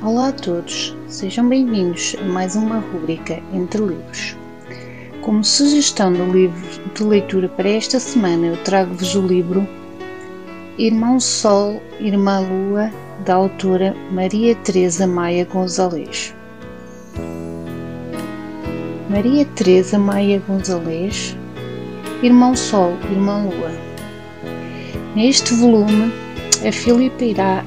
Olá 0.00 0.28
a 0.28 0.32
todos, 0.32 0.96
sejam 1.08 1.48
bem-vindos 1.48 2.14
a 2.20 2.24
mais 2.24 2.54
uma 2.54 2.78
rubrica 2.78 3.42
Entre 3.52 3.80
Livros. 3.80 4.36
Como 5.22 5.42
sugestão 5.42 6.12
de 6.12 6.22
livro 6.22 6.62
de 6.94 7.02
leitura 7.02 7.48
para 7.48 7.68
esta 7.68 7.98
semana, 7.98 8.46
eu 8.46 8.56
trago-vos 8.62 9.16
o 9.16 9.26
livro 9.26 9.66
Irmão 10.78 11.18
Sol, 11.18 11.82
Irmã 11.98 12.38
Lua, 12.38 12.92
da 13.24 13.34
autora 13.34 13.92
Maria 14.12 14.54
Teresa 14.54 15.04
Maia 15.04 15.44
Gonzalez. 15.44 16.32
Maria 19.10 19.44
Teresa 19.56 19.98
Maia 19.98 20.40
Gonzalez, 20.46 21.36
Irmão 22.22 22.54
Sol, 22.54 22.96
Irmã 23.10 23.42
Lua. 23.42 23.72
Neste 25.16 25.54
volume, 25.54 26.12
a 26.64 26.70
Filipa 26.70 27.24
irá 27.24 27.64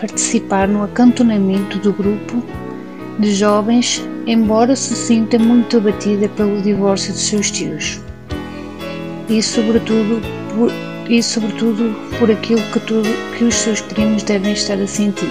participar 0.00 0.66
no 0.66 0.82
acantonamento 0.82 1.78
do 1.78 1.92
grupo 1.92 2.42
de 3.18 3.34
jovens, 3.34 4.02
embora 4.26 4.74
se 4.74 4.94
sinta 4.96 5.38
muito 5.38 5.76
abatida 5.76 6.28
pelo 6.30 6.62
divórcio 6.62 7.12
de 7.12 7.18
seus 7.18 7.50
tios. 7.50 8.00
E 9.28 9.42
sobretudo 9.42 10.22
por, 10.54 10.72
e 11.08 11.22
sobretudo 11.22 11.94
por 12.18 12.30
aquilo 12.30 12.62
que, 12.72 12.80
tudo, 12.80 13.08
que 13.36 13.44
os 13.44 13.54
seus 13.54 13.82
primos 13.82 14.22
devem 14.22 14.52
estar 14.52 14.80
a 14.80 14.86
sentir. 14.86 15.30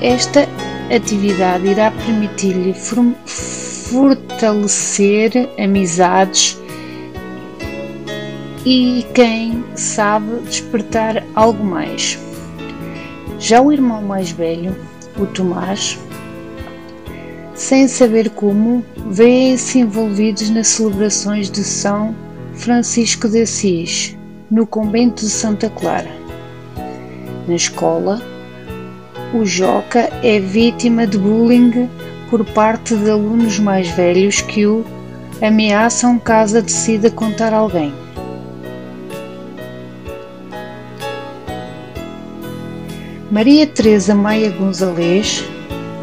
Esta 0.00 0.48
atividade 0.94 1.68
irá 1.68 1.90
permitir-lhe 1.90 2.74
fortalecer 3.90 5.48
amizades 5.58 6.61
e 8.64 9.04
quem 9.14 9.64
sabe 9.74 10.40
despertar 10.42 11.24
algo 11.34 11.64
mais. 11.64 12.18
Já 13.38 13.60
o 13.60 13.72
irmão 13.72 14.02
mais 14.02 14.30
velho, 14.30 14.76
o 15.18 15.26
Tomás, 15.26 15.98
sem 17.54 17.88
saber 17.88 18.30
como, 18.30 18.84
vêem-se 19.08 19.80
envolvidos 19.80 20.48
nas 20.50 20.68
celebrações 20.68 21.50
de 21.50 21.64
São 21.64 22.14
Francisco 22.54 23.28
de 23.28 23.42
Assis, 23.42 24.16
no 24.50 24.66
convento 24.66 25.24
de 25.24 25.30
Santa 25.30 25.68
Clara. 25.68 26.10
Na 27.48 27.54
escola, 27.54 28.22
o 29.34 29.44
Joca 29.44 30.10
é 30.22 30.38
vítima 30.38 31.06
de 31.06 31.18
bullying 31.18 31.88
por 32.30 32.44
parte 32.46 32.94
de 32.94 33.10
alunos 33.10 33.58
mais 33.58 33.88
velhos 33.88 34.40
que 34.40 34.66
o 34.66 34.84
ameaçam 35.40 36.18
caso 36.18 36.62
decida 36.62 37.10
contar 37.10 37.52
alguém. 37.52 38.01
Maria 43.32 43.66
Teresa 43.66 44.14
Maia 44.14 44.50
Gonzalez 44.50 45.42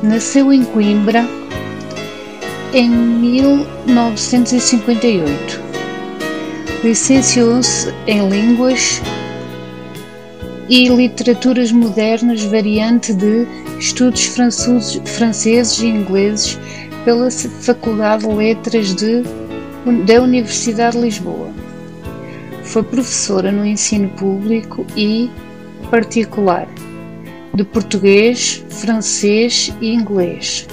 nasceu 0.02 0.52
em 0.52 0.66
Coimbra 0.66 1.24
em 2.74 2.90
1958. 2.90 5.62
Licenciou-se 6.84 7.94
em 8.08 8.28
Línguas 8.28 9.00
e 10.68 10.90
Literaturas 10.90 11.72
Modernas, 11.72 12.42
variante 12.46 13.14
de 13.14 13.46
Estudos 13.78 14.26
Franceses 14.26 15.80
e 15.82 15.86
Ingleses 15.86 16.58
pela 17.06 17.30
Faculdade 17.30 18.28
de 18.28 18.34
Letras 18.34 18.96
de, 18.96 19.22
da 20.08 20.20
Universidade 20.20 20.98
de 20.98 21.04
Lisboa. 21.04 21.52
Foi 22.64 22.82
professora 22.82 23.52
no 23.52 23.64
ensino 23.64 24.10
público 24.10 24.84
e 24.98 25.30
particular 25.92 26.68
de 27.54 27.64
português, 27.64 28.64
francês 28.70 29.74
e 29.82 29.94
inglês. 29.94 30.68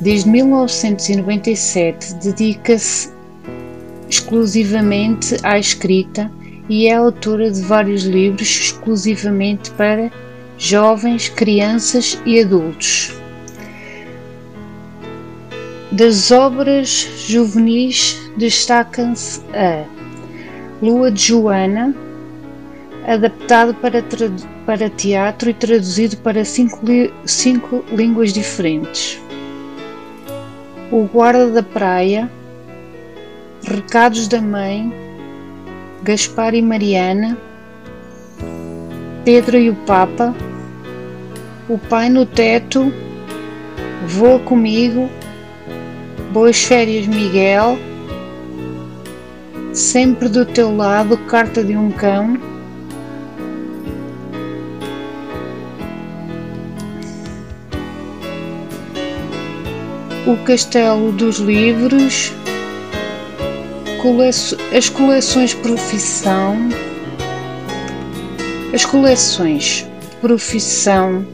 Desde 0.00 0.28
1997 0.28 2.14
dedica-se 2.14 3.10
exclusivamente 4.08 5.36
à 5.42 5.58
escrita 5.58 6.30
e 6.68 6.86
é 6.86 6.94
autora 6.94 7.50
de 7.50 7.60
vários 7.62 8.04
livros 8.04 8.48
exclusivamente 8.48 9.70
para 9.72 10.10
jovens, 10.58 11.28
crianças 11.28 12.20
e 12.24 12.40
adultos. 12.40 13.12
Das 15.92 16.30
obras 16.30 17.08
juvenis 17.28 18.18
destacam-se 18.36 19.40
a 19.54 19.84
Lua 20.80 21.10
de 21.10 21.22
Joana, 21.22 21.94
adaptado 23.06 23.74
para, 23.74 24.02
para 24.64 24.88
teatro 24.90 25.50
e 25.50 25.54
traduzido 25.54 26.16
para 26.18 26.44
cinco, 26.44 26.78
cinco 27.24 27.84
línguas 27.90 28.32
diferentes. 28.32 29.20
O 30.90 31.04
Guarda 31.06 31.48
da 31.50 31.62
Praia, 31.62 32.30
Recados 33.64 34.28
da 34.28 34.40
Mãe, 34.40 34.92
Gaspar 36.02 36.54
e 36.54 36.62
Mariana, 36.62 37.38
Pedro 39.24 39.56
e 39.56 39.70
o 39.70 39.74
Papa, 39.74 40.34
O 41.68 41.78
Pai 41.78 42.08
no 42.08 42.26
Teto, 42.26 42.92
Voa 44.06 44.38
Comigo, 44.40 45.08
Boas 46.32 46.62
Férias 46.62 47.06
Miguel, 47.06 47.78
Sempre 49.72 50.28
do 50.28 50.44
Teu 50.44 50.76
Lado, 50.76 51.16
Carta 51.16 51.64
de 51.64 51.74
um 51.76 51.90
Cão, 51.90 52.51
o 60.32 60.36
Castelo 60.44 61.12
dos 61.12 61.36
Livros, 61.36 62.32
as 64.74 64.88
coleções 64.88 65.52
Profissão, 65.52 66.56
as 68.72 68.82
coleções 68.86 69.86
Profissão, 70.22 71.26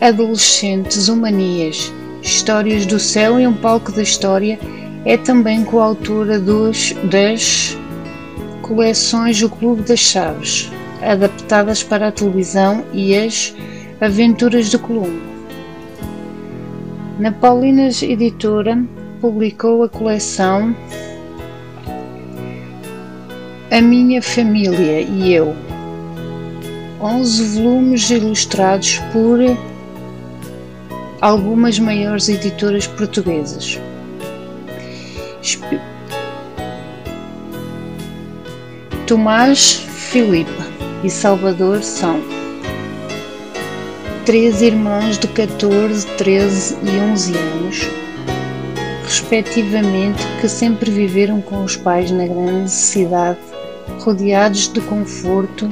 Adolescentes, 0.00 1.08
Humanias, 1.08 1.92
Histórias 2.22 2.86
do 2.86 2.98
Céu 2.98 3.38
e 3.38 3.46
um 3.46 3.52
Palco 3.52 3.92
da 3.92 4.02
História 4.02 4.58
é 5.04 5.18
também 5.18 5.62
coautora 5.62 6.40
dos, 6.40 6.94
das 7.10 7.76
coleções 8.62 9.42
O 9.42 9.50
Clube 9.50 9.82
das 9.82 10.00
Chaves, 10.00 10.72
adaptadas 11.02 11.82
para 11.82 12.08
a 12.08 12.12
televisão 12.12 12.82
e 12.94 13.14
as 13.14 13.54
Aventuras 14.00 14.70
de 14.70 14.78
Colombo. 14.78 15.31
Na 17.18 17.30
Paulinas 17.30 18.02
Editora 18.02 18.82
publicou 19.20 19.82
a 19.82 19.88
coleção 19.88 20.74
A 23.70 23.80
Minha 23.80 24.22
Família 24.22 25.02
e 25.02 25.32
Eu, 25.32 25.54
11 27.00 27.60
volumes 27.60 28.10
ilustrados 28.10 28.98
por 29.12 29.38
algumas 31.20 31.78
maiores 31.78 32.28
editoras 32.28 32.86
portuguesas. 32.86 33.78
Tomás 39.06 39.74
Filipe 39.74 40.50
e 41.04 41.10
Salvador 41.10 41.82
são 41.82 42.41
três 44.24 44.62
irmãos 44.62 45.18
de 45.18 45.26
14, 45.26 46.06
13 46.16 46.76
e 46.82 47.12
11 47.12 47.36
anos, 47.36 47.80
respectivamente, 49.04 50.22
que 50.40 50.48
sempre 50.48 50.90
viveram 50.90 51.40
com 51.40 51.64
os 51.64 51.76
pais 51.76 52.10
na 52.12 52.26
grande 52.26 52.70
cidade, 52.70 53.38
rodeados 53.98 54.68
de 54.72 54.80
conforto 54.82 55.68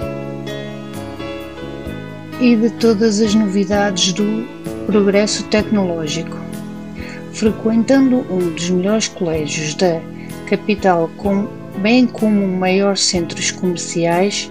e 2.41 2.57
de 2.57 2.71
todas 2.71 3.21
as 3.21 3.35
novidades 3.35 4.13
do 4.13 4.45
progresso 4.87 5.45
tecnológico. 5.45 6.37
Frequentando 7.33 8.27
um 8.29 8.53
dos 8.53 8.69
melhores 8.69 9.07
colégios 9.07 9.75
da 9.75 10.01
capital, 10.47 11.09
com, 11.17 11.47
bem 11.79 12.05
como 12.05 12.49
maiores 12.49 13.03
centros 13.03 13.53
comerciais, 13.53 14.51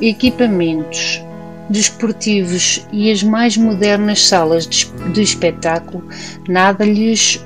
equipamentos 0.00 1.20
desportivos 1.68 2.86
e 2.92 3.10
as 3.10 3.22
mais 3.22 3.56
modernas 3.56 4.26
salas 4.26 4.66
de, 4.66 5.20
espetáculo, 5.20 6.04
nada 6.48 6.84
lhes 6.84 7.44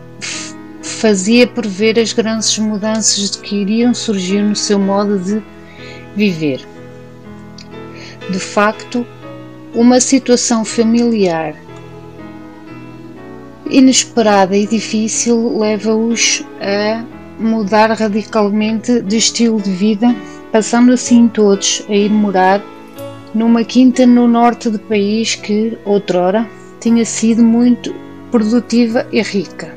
fazia 0.82 1.46
prever 1.46 1.98
as 1.98 2.12
grandes 2.12 2.56
mudanças 2.58 3.36
que 3.36 3.56
iriam 3.56 3.92
surgir 3.92 4.42
no 4.42 4.54
seu 4.54 4.78
modo 4.78 5.18
de 5.18 5.42
viver. 6.14 6.60
De 8.30 8.38
facto, 8.38 9.06
uma 9.74 10.00
situação 10.00 10.64
familiar 10.64 11.54
inesperada 13.72 14.56
e 14.56 14.66
difícil 14.66 15.58
leva-os 15.58 16.44
a 16.60 17.04
mudar 17.38 17.90
radicalmente 17.90 19.00
de 19.00 19.16
estilo 19.16 19.60
de 19.60 19.72
vida, 19.72 20.14
passando 20.52 20.92
assim 20.92 21.26
todos 21.26 21.84
a 21.88 21.92
ir 21.92 22.10
morar 22.10 22.62
numa 23.34 23.64
quinta 23.64 24.06
no 24.06 24.28
norte 24.28 24.68
do 24.68 24.78
país 24.78 25.34
que, 25.34 25.78
outrora, 25.84 26.46
tinha 26.80 27.04
sido 27.04 27.42
muito 27.42 27.94
produtiva 28.30 29.06
e 29.12 29.22
rica, 29.22 29.76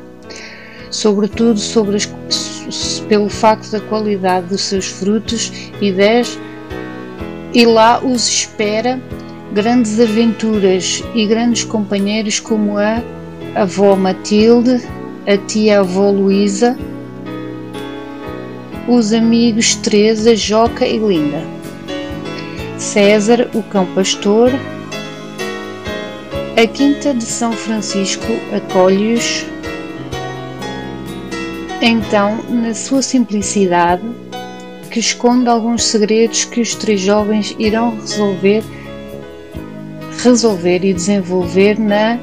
sobretudo 0.89 1.59
sobre 1.59 1.97
as, 1.97 2.99
pelo 3.07 3.29
facto 3.29 3.71
da 3.71 3.79
qualidade 3.81 4.47
dos 4.47 4.61
seus 4.61 4.87
frutos 4.87 5.51
e 5.81 5.91
das 5.91 6.39
e 7.53 7.65
lá 7.65 8.03
os 8.03 8.27
espera 8.27 8.99
grandes 9.53 9.99
aventuras 9.99 11.01
e 11.13 11.25
grandes 11.25 11.63
companheiros 11.63 12.39
como 12.39 12.77
a 12.77 13.01
avó 13.55 13.95
Matilde, 13.95 14.81
a 15.25 15.37
tia-avó 15.37 16.11
Luísa, 16.11 16.77
os 18.87 19.13
amigos 19.13 19.75
Teresa, 19.75 20.35
Joca 20.35 20.85
e 20.85 20.97
Linda, 20.97 21.54
César, 22.85 23.49
o 23.55 23.63
cão 23.63 23.85
pastor, 23.87 24.51
a 26.55 26.67
Quinta 26.67 27.15
de 27.15 27.23
São 27.23 27.51
Francisco 27.51 28.31
acolhe-os, 28.55 29.43
então, 31.81 32.37
na 32.47 32.75
sua 32.75 33.01
simplicidade, 33.01 34.03
que 34.91 34.99
esconde 34.99 35.49
alguns 35.49 35.83
segredos 35.83 36.45
que 36.45 36.61
os 36.61 36.75
três 36.75 37.01
jovens 37.01 37.55
irão 37.57 37.97
resolver, 37.99 38.63
resolver 40.23 40.85
e 40.85 40.93
desenvolver 40.93 41.79
na 41.79 42.19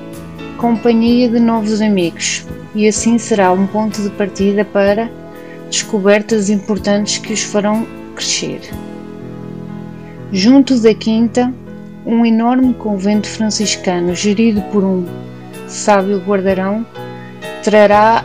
companhia 0.59 1.29
de 1.29 1.41
novos 1.41 1.82
amigos, 1.82 2.47
e 2.73 2.87
assim 2.87 3.19
será 3.19 3.53
um 3.53 3.67
ponto 3.67 4.00
de 4.00 4.11
partida 4.11 4.64
para 4.64 5.11
descobertas 5.69 6.49
importantes 6.49 7.19
que 7.19 7.32
os 7.32 7.43
farão 7.43 7.85
crescer. 8.14 8.61
Junto 10.34 10.81
da 10.81 10.94
quinta, 10.94 11.52
um 12.06 12.25
enorme 12.25 12.73
convento 12.73 13.29
franciscano 13.29 14.14
gerido 14.14 14.62
por 14.73 14.82
um 14.82 15.05
sábio 15.69 16.20
guardarão 16.20 16.87
trará 17.62 18.25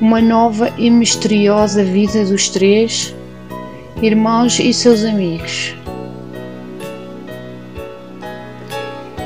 uma 0.00 0.20
nova 0.20 0.72
e 0.78 0.88
misteriosa 0.88 1.82
vida 1.82 2.24
dos 2.24 2.48
três 2.48 3.12
irmãos 4.00 4.60
e 4.60 4.72
seus 4.72 5.04
amigos. 5.04 5.74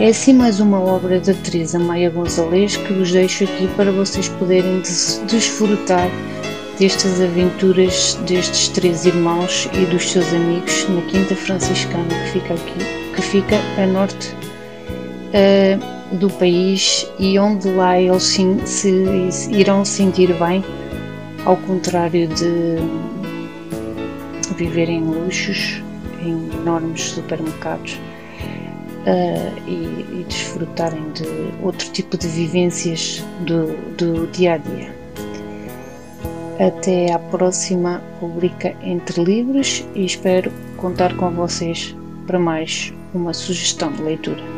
É 0.01 0.09
assim 0.09 0.33
mais 0.33 0.61
uma 0.61 0.81
obra 0.81 1.21
da 1.21 1.35
Teresa 1.35 1.79
Maia 1.79 2.09
Gonzalez 2.09 2.75
que 2.75 2.95
vos 2.95 3.13
deixo 3.13 3.45
aqui 3.45 3.69
para 3.77 3.93
vocês 3.93 4.31
poderem 4.31 4.81
desfrutar 5.27 6.09
destas 6.79 7.21
aventuras 7.21 8.15
destes 8.27 8.69
três 8.69 9.07
irmãos 9.07 9.69
e 9.73 9.87
dos 9.87 10.11
seus 10.11 10.33
amigos 10.33 10.89
na 10.89 11.01
Quinta 11.03 11.35
Franciscana 11.35 12.09
que 12.09 12.33
fica 12.33 12.55
aqui, 12.55 13.15
que 13.15 13.23
fica 13.23 13.57
a 13.79 13.87
norte 13.87 14.35
uh, 15.33 16.17
do 16.17 16.29
país 16.31 17.07
e 17.19 17.39
onde 17.39 17.69
lá 17.71 17.99
eles 17.99 18.23
sim, 18.23 18.61
se 18.65 18.91
irão 19.51 19.85
sentir 19.85 20.33
bem, 20.35 20.63
ao 21.45 21.57
contrário 21.57 22.29
de 22.29 22.77
viverem 24.57 24.99
em 24.99 25.05
luxos, 25.05 25.83
em 26.23 26.49
enormes 26.61 27.03
supermercados. 27.03 27.99
Uh, 29.07 29.55
e, 29.69 30.21
e, 30.21 30.27
desfrutarem 30.29 31.13
de 31.13 31.23
outro 31.63 31.89
tipo 31.93 32.19
de 32.19 32.27
vivências 32.27 33.23
do, 33.47 33.69
do 33.97 34.27
dia 34.33 34.55
a 34.55 34.57
dia. 34.57 35.06
Até 36.59 37.13
à 37.13 37.19
próxima 37.19 38.03
rubrica 38.19 38.75
Entre 38.83 39.23
Livros 39.23 39.87
e 39.95 40.07
espero 40.07 40.51
contar 40.79 41.15
com 41.17 41.31
vocês 41.31 41.95
para 42.27 42.39
mais 42.39 42.95
uma 43.13 43.35
sugestão 43.35 43.93
de 43.93 44.03
leitura. 44.03 44.56